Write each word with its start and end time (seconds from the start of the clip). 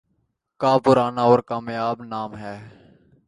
کا 0.61 0.77
پرانا 0.77 1.21
اور 1.21 1.39
کامیاب 1.39 2.03
نام 2.03 2.37
ہے 2.37 2.57